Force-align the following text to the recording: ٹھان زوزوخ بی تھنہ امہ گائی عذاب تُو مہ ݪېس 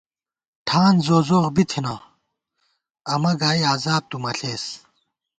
ٹھان 0.67 0.93
زوزوخ 1.05 1.45
بی 1.55 1.63
تھنہ 1.69 1.95
امہ 3.13 3.31
گائی 3.39 3.61
عذاب 3.73 4.03
تُو 4.09 4.17
مہ 4.23 4.31
ݪېس 4.37 4.65